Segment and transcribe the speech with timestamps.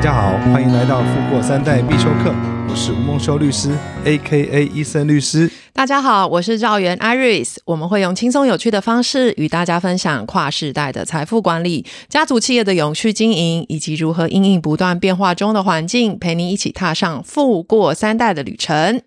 [0.00, 2.34] 家好，欢迎来到富过三代必修课。
[2.66, 3.70] 我是吴梦修律师
[4.06, 4.64] ，A.K.A.
[4.72, 5.50] 伊森律师。
[5.74, 7.58] 大家好，我是赵源 Iris。
[7.66, 19.02] 我们会用轻松有趣的方式与大家分享跨世代的财富管理、家族企业的永续经营，以及如何因应不断变化中的环境，陪你一起踏上富过三代的旅程。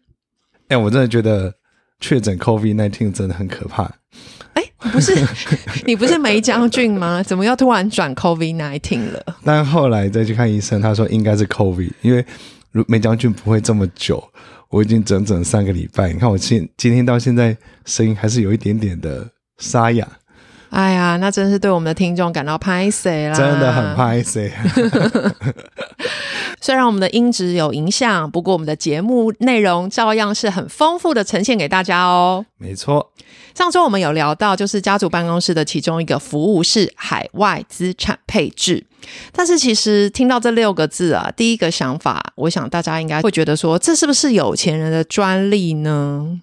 [0.68, 1.55] 哎，我真的觉得
[2.04, 3.90] 确诊 COVID nineteen 真的很可怕。
[4.55, 5.16] 哎，不是
[5.88, 7.23] 你不是梅将军吗？
[7.23, 9.23] 怎么又突然转 COVID nineteen 了？
[9.46, 12.26] 但后来再去看医生，他说应该是 COVID，因为
[12.90, 14.22] 梅将军不会这么久。
[14.70, 17.55] 我已经整整三个礼拜，你看我现今天到现在
[17.86, 19.26] 声音还是有一点点的
[19.60, 20.05] 沙哑。
[20.72, 24.52] 哎呀，那真是对我们的听众感到拍谁啦，真的很拍谢。
[26.63, 32.45] 虽然我们的音质有影响，不过我们的节目内容照样是很丰富的呈现给大家哦。
[32.58, 33.12] 没错，
[33.54, 38.88] 上周我们有聊到，就是家族办公室的其中一个服务是海外资产配置。
[39.34, 46.40] 但是其实听到这六个字啊，第一个想法，我想大家应该会觉得说，这是不是有钱人的专利呢？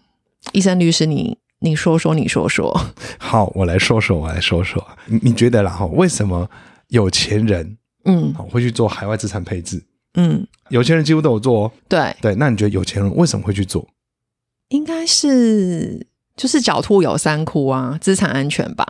[0.52, 1.39] 医生律师，你。
[1.62, 2.78] 你说说，你说说。
[3.19, 4.86] 好，我来说说，我来说说。
[5.06, 6.48] 你你觉得然后，为什么
[6.89, 9.83] 有钱人嗯会去做海外资产配置？
[10.14, 11.72] 嗯，有钱人几乎都有做哦。
[11.89, 13.86] 对对，那你觉得有钱人为什么会去做？
[14.69, 18.86] 应该是就是狡兔有三窟啊，资产安全吧。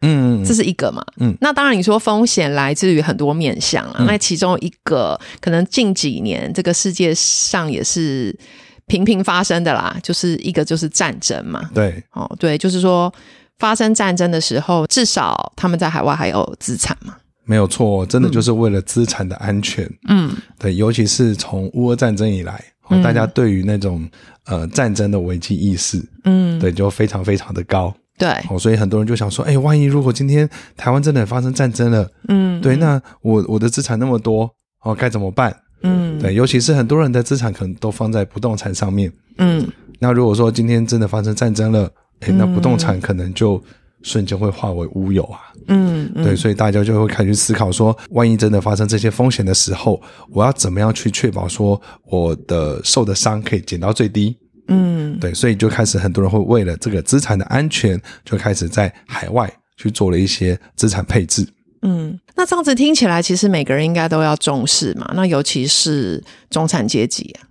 [0.00, 1.04] 嗯，这是一个嘛。
[1.18, 3.96] 嗯，那当然你说风险来自于很多面向啊。
[3.98, 8.38] 嗯，那其中一个可能近几年这个世界上也是。
[8.86, 11.70] 频频发生的啦，就是一个就是战争嘛。
[11.72, 13.10] 对，哦，对，就是说
[13.58, 17.16] 发生战争的时候，至少他们在海外还有资产嘛。
[17.44, 19.88] 没有错，真的就是为了资产的安全。
[20.08, 24.08] 嗯，对，尤其是从乌俄战争以来，嗯、大家对于那种
[24.46, 27.94] 呃战争的危机意识，嗯，对，就非常非常的高。
[28.18, 34.48] 对，哦，所以很多人就想说，哎，万一如果今天台湾真的发生战争了，嗯，对，那我我的资产那么多，
[34.82, 35.54] 哦，该怎么办？
[35.82, 39.12] 嗯，对，尤其是很多人的资产可能都放在不动产上面。
[39.38, 39.66] 嗯，
[39.98, 43.60] 那如果说今天真的发生战争了，诶，那不动产可能就
[44.02, 45.38] 瞬间会化为乌有啊。
[45.68, 54.36] 嗯，对，所以大家就会开始思考说，万一真的发生这些风险的时候，我要怎么样去确保说我的受的伤可以减到最低？
[54.68, 61.46] 嗯，对，所以就开始很多人会为了这个资产的安全，就开始在海外去做了一些资产配置。
[61.82, 65.10] 嗯，那这样子听起来，其实每个人应该都要重视嘛。
[65.14, 67.42] 那尤其是中产阶级啊。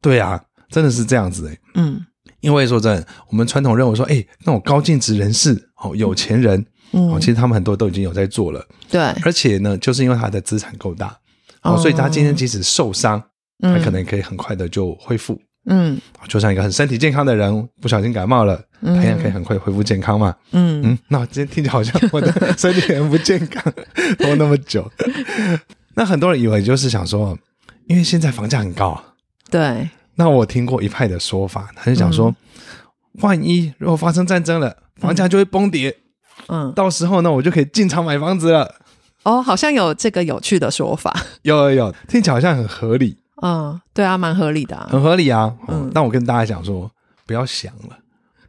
[0.00, 1.58] 对啊，真的是这样子哎。
[1.74, 2.00] 嗯，
[2.44, 6.62] 因为说真的，我们传统认为说，哎，那种高净值人士哦，有钱人，
[6.92, 8.62] 嗯，其实他们很多都已经有在做了。
[8.90, 11.16] 对，而且呢，就是因为他的资产够大，
[11.62, 13.22] 哦，所以他今天即使受伤，
[13.60, 15.40] 他可能可以很快的就恢复。
[15.66, 20.34] 嗯，就像一个很身体健康的人，不小心感冒了，他也可以很快恢复健康嘛。
[20.52, 23.72] 嗯嗯，那我今天听起来好像我的 身体很不健康，
[24.18, 24.86] 拖那么久。
[25.94, 27.38] 那很多人以为就是想说，
[27.86, 29.02] 因为现在房价很高。
[29.50, 29.88] 对。
[30.16, 32.34] 那我听过一派的说法，他就想说，
[33.22, 35.96] 万一如果发生战争了，房价就会崩跌。
[36.48, 38.74] 嗯，到时候呢，我就可以进场买房子了。
[39.22, 41.14] 哦，好像有这个有趣的说法。
[41.42, 43.16] 有有有，听起来好像很合理。
[43.42, 45.54] 嗯，对啊，蛮合理的，啊，很合理啊。
[45.68, 46.90] 嗯，但我跟大家讲说，
[47.26, 47.98] 不要想了，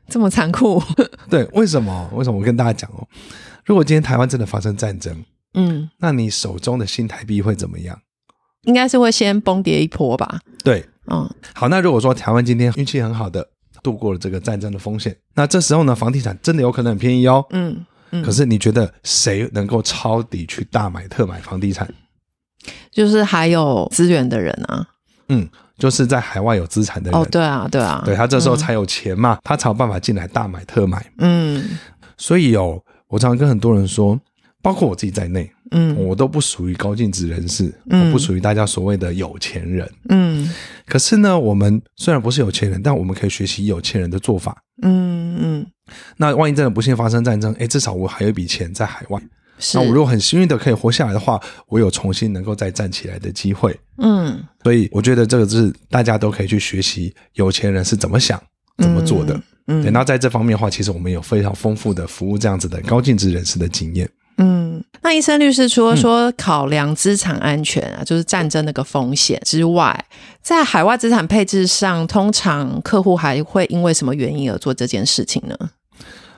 [0.10, 0.82] 这么残酷。
[1.30, 2.10] 对，为什么？
[2.14, 2.38] 为什么？
[2.38, 3.08] 我跟大家讲哦，
[3.66, 8.00] 如果今天台湾真的发生战争，嗯，那你手中的新台币会怎么样？
[8.64, 10.40] 应该是会先崩跌一波吧。
[10.64, 13.48] 对，嗯，好，那如果说台湾今天运气很好的
[13.84, 17.46] 度过了这个战争的风险，那这时候呢，房地产真的有可能很便宜哦。
[17.52, 18.24] 嗯嗯。
[18.24, 21.88] 可是你觉得谁能够抄底去大买特买房地产？
[22.92, 24.88] 就是还有资源的人啊，
[25.30, 31.64] 嗯，就是在海外有资产的人，哦，对啊，对啊，对他这时候才有钱嘛，嗯、他才有办法进来大买特买，嗯，
[32.18, 34.20] 所以哦，我常常跟很多人说，
[34.64, 40.50] 包括我自己在内，嗯，我都不属于高净值人士，嗯、我不属于大家所谓的有钱人，嗯，
[40.86, 45.66] 可是呢，我们虽然不是有钱人，但我们可以学习有钱人的做法，嗯嗯，
[46.18, 49.22] 那万一真的不幸发生战争，哎，至少我还有一笔钱在海外。
[49.74, 53.74] 那我如果很幸运的可以活下来的话，我有重新能够再站起来的机会。
[53.98, 58.38] 嗯，所以我觉得这个是大家都可以去学习有钱人是怎么想、
[58.78, 59.34] 怎么做的。
[59.68, 64.08] 嗯，对，那在这方面的话，其实我们有非常丰富的服务这样子的高净值人士的经验。
[64.38, 70.06] 嗯，那医生律师除了说考量资产安全啊，就是战争那个风险之外，
[70.42, 75.58] 在海外资产配置上，通常客户还会因为什么原因而做这件事情呢？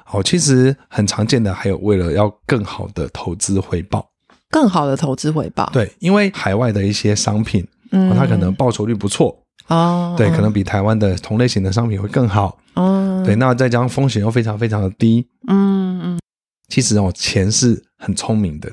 [0.03, 4.07] 好，其实很常见的还有为了要更好的投资回报，
[4.49, 9.37] 更好的投资回报，对，因为海外的一些商品，嗯，它可能报酬率不错。
[9.67, 12.57] 哦，对，可能比台湾的同类型的商品会更好。
[12.75, 16.19] 哦，对，那再加上风险又非常非常的低，嗯嗯，
[16.69, 18.71] 其实哦，钱是很聪明的，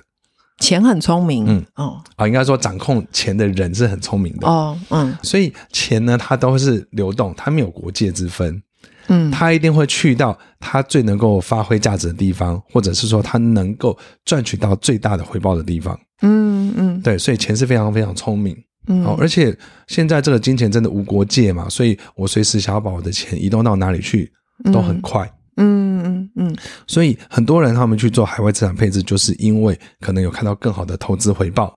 [0.58, 1.64] 钱很聪明，嗯。
[1.76, 2.02] 哦。
[2.16, 4.46] 啊，应该说掌控钱的人是很聪明的。
[4.46, 8.62] 哦，嗯，所以钱呢，它都是流动，它没有国界之分，
[9.08, 18.56] 嗯，它一定会去到它最能够发挥价值的地方，或者是说它能够赚取到最大的回报的地方，嗯嗯，对，所以钱是非常非常聪明，
[18.86, 19.56] 嗯，而且
[19.88, 24.30] 现在这个金钱真的无国界嘛，所以我随时想要把我的钱移动到哪里去
[24.72, 25.28] 都很快。
[25.56, 26.56] 嗯嗯嗯，
[26.86, 31.74] 所以很多人他们去做海外资产配置，就是因为可能有看到更好的投资回报。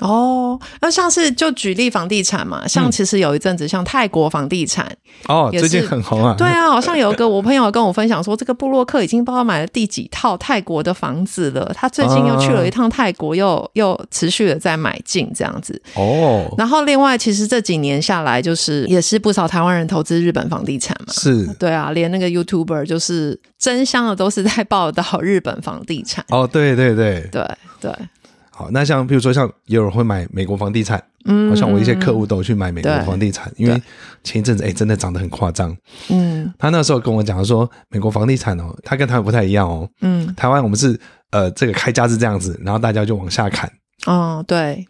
[0.00, 4.86] 哦，那像是就举例房地产嘛，像其实有一阵子像泰国房地产
[5.26, 6.34] 哦，最近很红啊。
[6.36, 11.72] 对啊，好像有一个我朋友跟我分享说，这个布洛克已经不知道买了第几套泰国的房子了。
[11.74, 15.80] 他最近又去了一趟泰国，又又持续的在买进这样子。
[15.94, 21.12] 哦，然后另外其实这几年下来，就是也是不少台湾人投资日本房地产嘛。
[21.14, 26.22] 是，对啊，连那个 YouTuber 就是争相的都是在报道日本房地产。
[26.28, 27.48] 哦，对对对对
[27.80, 27.90] 对。
[28.58, 33.82] 好，那像比如说像也有人会买美国房地产，嗯，好像我一些客户都去买美国房地产，因为
[34.24, 35.76] 前一阵子哎、欸、真的涨得很夸张，
[36.08, 40.98] 嗯，他那时候跟我讲说美国房地产哦，他跟台湾不太一样哦，嗯，台湾我们是
[41.32, 43.70] 呃这个开价是这样子，然后大家就往下砍，
[44.06, 44.86] 哦，对，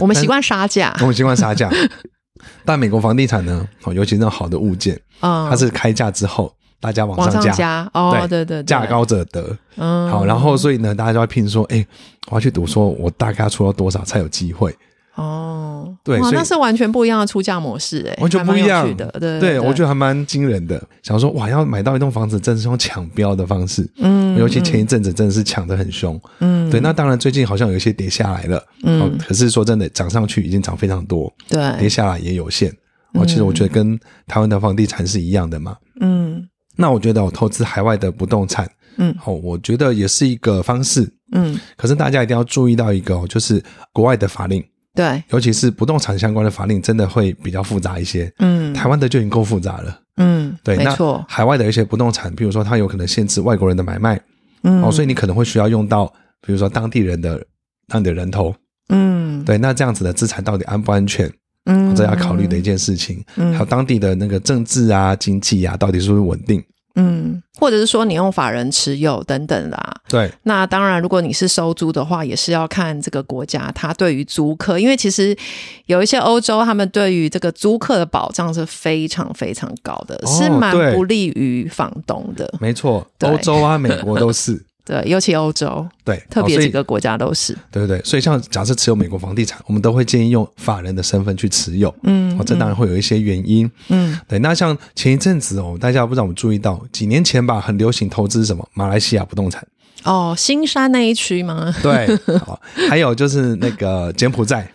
[0.00, 1.70] 我们习惯杀价，我们习惯杀价，
[2.66, 6.52] 但美国房地产呢，哦，尤其那种好的物件，嗯，它是开价之后。
[6.80, 11.84] 大家往上加，上加哦，对对对，价高者得，嗯，好，然后所以呢，大家就会拼说，哎，
[12.28, 14.74] 我要去赌，说我大概要出到多少才有机会？
[15.14, 18.94] 哦，对，哇，那是完全不一样的出价模式，哎，完全不一样。
[18.94, 20.78] 的，对，对我觉得还蛮惊人的。
[21.02, 26.80] 想说，哇，要买到一栋房子，真是用抢标的方式，嗯，尤其前一阵子真的是抢得很凶，嗯，对。
[26.80, 32.70] 那当然，最近好像有一些跌下来了，嗯，可是说真的，涨上去已经涨非常多，对，跌下来也有限。
[33.14, 36.46] 哦，其实我觉得跟台湾的房地产是一样的嘛，嗯。
[36.76, 41.58] 那我觉得我投资海外的不动产，嗯，哦，我觉得也是一个方式，嗯。
[41.76, 43.62] 可是大家一定要注意到一个，就是
[43.92, 44.62] 国外的法令，
[44.94, 48.74] 对，尤其是不动产相关的法令，真的会比较复杂一些，嗯。
[48.74, 51.24] 台湾的就已经够复杂了，嗯，对，没错。
[51.26, 54.20] 海外的一些不动产，比如说它有可能限制外国人的买卖，
[54.62, 56.06] 嗯，哦，所以你可能会需要用到，
[56.42, 57.42] 比如说当地人的
[57.88, 58.54] 当地的人头，
[58.90, 61.32] 嗯，对，那这样子的资产到底安不安全？
[61.66, 66.62] 嗯，这要考虑的一件事情，嗯，还有当地的那个政治啊、经济啊，到底是不是稳定？
[66.98, 70.00] 嗯，或者是说你用法人持有等等啦。
[70.08, 75.36] 对，那当然，如果你是收租的话，也是要看这个国家它对于租客，因为其实
[75.84, 82.50] 有一些欧洲，他们对于这个租客的保障是非常非常高的，哦，是蛮不利于房东的。
[82.60, 84.64] 没错，欧洲啊，美国都是。
[84.86, 88.02] 对，尤其欧洲，对，特别几个国家都是，对对对。
[88.04, 94.38] 所以像假设持有美国房地产，我们都会建议用法人的身份去持有，嗯，哦，这当然会有一些原因，嗯，对。
[94.38, 99.66] 那像前一阵子哦，大家不知道我们注意到，几年前吧，很流行投资什么马来西亚不动产，
[100.04, 101.74] 哦，新山那一区吗？
[101.82, 102.06] 对，
[102.46, 102.56] 哦，
[102.88, 104.70] 还有就是那个柬埔寨，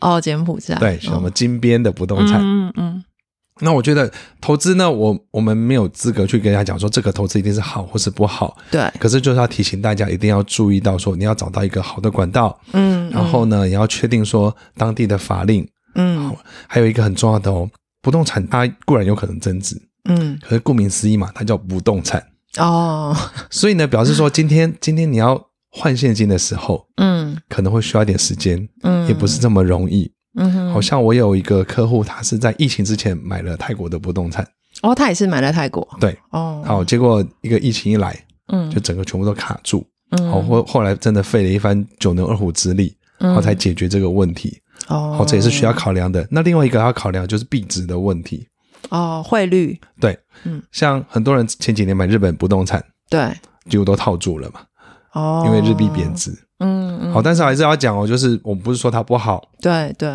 [0.00, 3.04] 哦，柬埔寨，对，什么金边的不动产，嗯嗯。
[3.60, 4.10] 那我觉得
[4.40, 8.56] 投资呢，我我们没有资格去跟大家讲说这个投资一定是好或是不好。
[8.68, 8.90] 对。
[8.98, 12.58] 可是就是要提醒大家，一定要注意到说，你要找到一个好的管道。
[12.72, 13.08] 嗯。
[13.10, 15.64] 然后呢，也要确定说当地的法令。
[15.94, 16.28] 嗯。
[16.28, 16.36] 好，
[16.66, 17.70] 还有一个很重要的哦，
[18.02, 19.80] 不动产它固然有可能增值。
[20.08, 20.36] 嗯。
[20.42, 22.20] 可是顾名思义嘛，它叫不动产。
[22.58, 23.16] 哦。
[23.50, 25.40] 所以呢，表示说今天今天你要
[25.70, 28.68] 换现金的时候，嗯，可能会需要一点时间。
[28.82, 29.06] 嗯。
[29.06, 30.10] 也不是这么容易。
[30.36, 34.46] 嗯哼，好像我有一个客户，他是在疫情之前买了泰国的不动产。
[34.82, 35.88] 哦，他也是买了泰国。
[36.00, 38.18] 对，哦，好，结果一个疫情一来，
[38.52, 39.86] 嗯，就整个全部都卡住。
[40.10, 44.60] 嗯，好，后后来真的费了一番九牛二虎之力，然后才解决这个问题。
[44.88, 46.26] 哦，好，这也是需要考量的。
[46.30, 48.46] 那另外一个要考量就是币值的问题。
[48.90, 49.78] 哦，汇率。
[50.00, 53.32] 对，嗯，像很多人前几年买日本不动产，对，
[53.70, 54.60] 几乎都套住了嘛。
[55.12, 56.36] 哦，因为日币贬值。
[56.58, 60.08] 嗯，嗯，好，但是还是要讲哦，就是我不是说它不好，对对。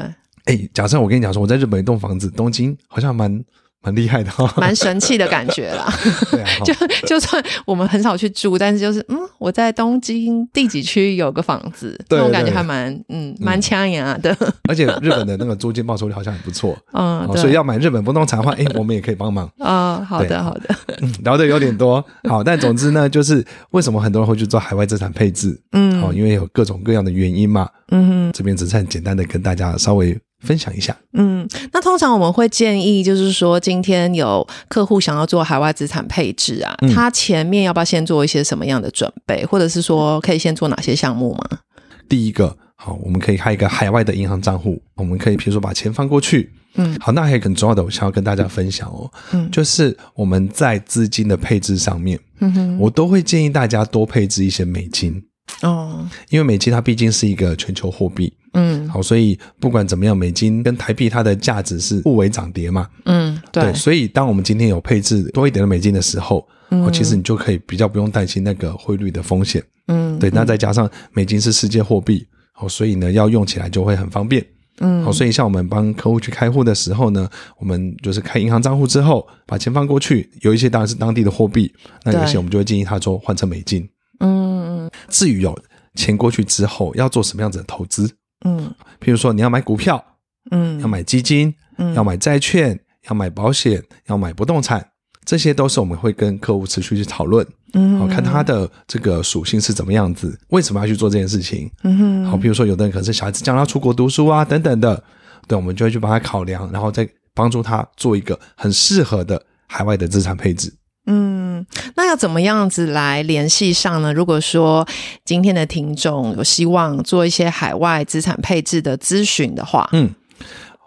[0.45, 3.43] 哎，假设我跟你讲说，我在日本一栋房子，东京好像蛮。
[3.81, 5.91] 蛮厉害的， 蛮神奇的感觉啦。
[6.31, 6.73] 对啊， 就
[7.07, 14.35] 就算我们很少去住，但是就是嗯，我在东京第几区有个房子，这种感觉还蛮嗯蛮抢眼啊的。
[14.67, 19.49] 而且日本的那个租金报酬率好像很不错，嗯，所以要买日本不动产的话，哎，我们也可以帮忙。
[19.59, 20.75] 啊，好的好的，
[21.23, 25.59] 聊的有点多，好，但总之呢，就是为什么很多人会去做海外资产配置？
[25.71, 27.69] 嗯，好，因为有各种各样的原因嘛。
[27.91, 30.19] 嗯哼，这边只是很简单的跟大家稍微。
[30.41, 41.59] 分享一下，嗯，那通常我们会建议，就是说，今天有客户想要做海外资产配置啊，嗯、他前面要不要先做一些什么样的准备，或者是说可以先做哪些项目吗？
[42.07, 55.21] 第一个，好，我们可以开一个海外的银行账户，我们可以比如说把钱放过去，嗯，好，那还有很重要的，我想要跟大家分享哦，嗯，就是我们在资金的配置上面，嗯哼，我都会建议大家多配置一些美金。
[55.63, 72.25] 哦，因为美金它毕竟是一个全球货币，嗯，好，所以不管怎么样，美金跟台币它的价值是互为涨跌嘛，嗯，对，对，所以当我们今天有配置多一点的美金的时候，嗯，其实你就可以比较不用担心那个汇率的风险，嗯，对，那再加上美金是世界货币，
[72.59, 74.45] 哦，所以呢，要用起来就会很方便。
[74.81, 81.69] 嗯，好，所以像我们帮客户去开户的时候呢，我们就是开银行账户之后，把钱放过去，有一些当然是当地的货币，
[82.05, 83.87] 那有些我们就会建议他说换成美金。
[84.21, 84.91] 嗯嗯。
[85.09, 85.53] 至于有
[85.95, 88.09] 钱过去之后要做什么样子的投资，
[88.45, 90.03] 嗯，譬如说你要买股票，
[90.51, 92.79] 嗯，要买基金，嗯，要买债券，
[93.09, 94.85] 要买保险，要买不动产。
[95.25, 101.97] 这些都是我们会跟客户持续去讨论，嗯，好，看他的这个属性是怎么样子，为什么要去做这件事情，嗯。
[101.97, 105.03] 哼，好，比如说有的人可能是小孩子将来要出国读书啊，等等的，
[105.47, 110.73] 对，我们就会去帮他考量，然后再帮助他做一个很适合的海外的资产配置。
[111.09, 114.13] 嗯，那要怎么样子来联系上呢？
[114.13, 114.87] 如果说
[115.25, 120.09] 今天的听众有希望做一些海外资产配置的咨询的话，嗯。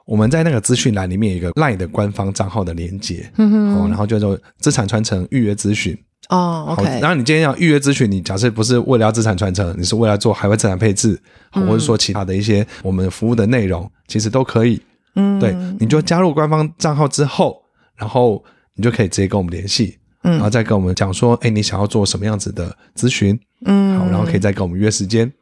[0.05, 5.97] 我们在那个资讯栏里面有一个 LINE 的官方账号的连接，嗯哼，然后叫做资产传承预约咨询
[6.29, 6.99] 哦，OK。
[7.01, 11.19] 然后你今天要预约咨询，你假设不是为了要资产传承，你是为了做海外资产配置，
[11.53, 14.83] 或者说其他的一些我们服务的内容，其实都可以。
[15.15, 17.63] 嗯，对，你就加入官方账号之后，
[17.97, 18.43] 然后
[18.75, 25.33] 你就可以直接跟我们联系，嗯，然后再跟我们讲说，哎，你想要做什么样子的咨询，嗯，好，然后可以再跟我们约时间。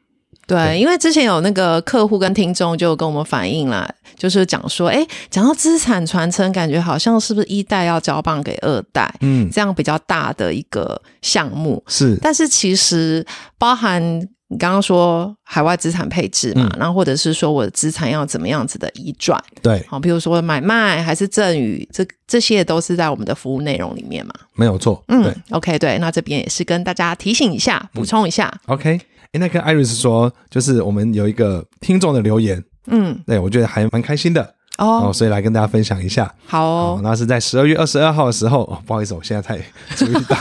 [0.46, 11.80] 对，因为之前有那个客户跟听众就跟我们反映了，就是讲说，哎，讲到资产传承，感觉好像是不是一代要交棒给二代，嗯，这样比较大的一个项目。
[11.87, 12.18] 是。
[12.20, 13.25] 但是其实
[13.58, 14.02] 包含
[14.52, 29.00] 你刚刚说海外资产配置嘛，嗯、然后或者是说我的资产要怎么样子的移转，对，好，比如说买卖还是赠与，这这些都是在我们的服务内容里面嘛，没有错，嗯对，OK，对，那这边也是跟大家提醒一下，补充一下、嗯、，OK。
[29.33, 34.42] 哎，那个 Iris 说，就是我们有一个听众的留言，嗯，对，我觉得还蛮开心的
[34.78, 36.35] 哦，哦，所以来跟大家分享一下。
[36.47, 39.57] 好哦，哦，那是在十二月二十二号的时候，哦，不好意思，我现在太
[39.95, 40.37] 注意到。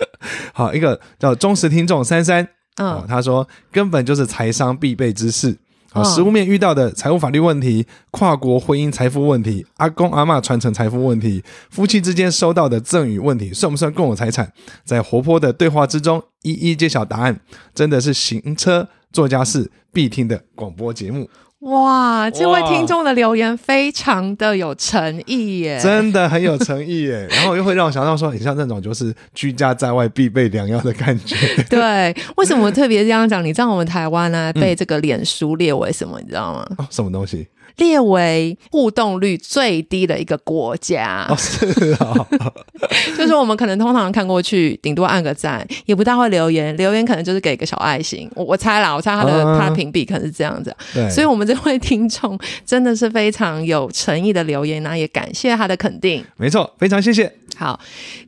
[0.52, 5.56] 好，一个叫忠实听众珊珊，嗯，哦，他说根本就是财商必备知识。
[5.92, 14.52] 啊，实物面遇到的财务法律问题、跨国婚姻财富问题、阿公阿妈传承财富问题、夫妻之间收到的赠与问题，算不算共有财产？
[14.84, 17.40] 在活泼的对话之中，一一揭晓答案，
[17.74, 21.30] 真的是行车做家事必听的广播节目。
[21.66, 27.26] 哇，这位听众的留言非常的有诚意耶，真的很有诚意耶。
[27.30, 31.36] 然后又会让我想到说，很像那种就是居家在外必备良药的感觉。
[31.68, 33.44] 对，为什么特别这样讲？
[33.44, 36.20] 你知道我们台湾呢、啊、被这个脸书列为什么？
[36.20, 36.66] 你知道吗？
[36.78, 37.48] 哦，什么东西？
[37.76, 42.26] 列为互动率最低的一个国家哦，是啊、哦，
[43.16, 48.30] 就是我们可能通常看过去，顶多按个赞，也不大会留言，留言可能就是给个小爱心。
[48.34, 50.74] 我我猜啦，我猜他的、嗯、他的评比可能是这样子。
[50.94, 56.24] 对，所以我们这位听众真的是非常有诚意的留言，那也感谢他的肯定。
[56.36, 57.30] 没错，非常谢谢。
[57.56, 57.78] 好，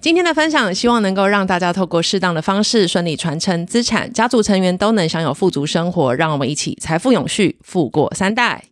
[0.00, 6.14] 今天的分享希望能够让大家透过适当的方式顺利传承资产，家族成员都能享有富足生活。
[6.14, 8.62] 让我们一起财富永续，富过三代。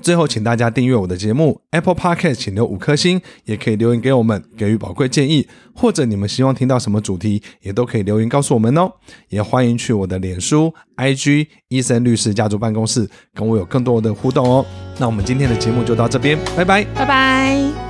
[0.00, 8.90] 最后，请大家订阅我的节目，Apple Podcast，请留五颗星，也可以留言给我们，给予宝贵建议，或者你们希望听到什么主题，也都可以留言告诉我们哦。
[9.28, 14.64] 也欢迎去我的脸书、IG 医生律师家族办公室，跟我有更多的互动哦。
[14.98, 17.89] 那我们今天的节目就到这边，拜拜，拜拜。